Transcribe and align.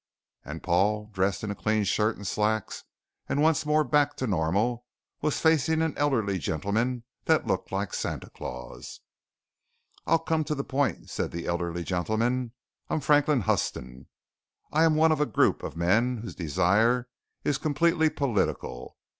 And 0.43 0.63
Paul, 0.63 1.11
dressed 1.13 1.43
in 1.43 1.53
clean 1.53 1.83
shirt 1.83 2.17
and 2.17 2.25
slacks 2.25 2.85
and 3.29 3.39
once 3.39 3.67
more 3.67 3.83
back 3.83 4.15
to 4.15 4.25
normal, 4.25 4.83
was 5.21 5.39
facing 5.39 5.83
an 5.83 5.95
elderly 5.95 6.39
gentleman 6.39 7.03
that 7.25 7.45
looked 7.45 7.71
like 7.71 7.93
Santa 7.93 8.31
Claus. 8.31 9.01
"I'll 10.07 10.17
come 10.17 10.43
to 10.45 10.55
the 10.55 10.63
point," 10.63 11.11
said 11.11 11.29
the 11.29 11.45
elderly 11.45 11.83
gentleman. 11.83 12.53
"I 12.89 12.95
am 12.95 12.99
Franklin 13.01 13.41
Huston. 13.41 14.07
I 14.71 14.85
am 14.85 14.95
one 14.95 15.11
of 15.11 15.21
a 15.21 15.27
group 15.27 15.61
of 15.61 15.77
men 15.77 16.17
whose 16.17 16.33
desire 16.33 17.07
is 17.43 17.59
completely 17.59 18.09
political. 18.09 18.97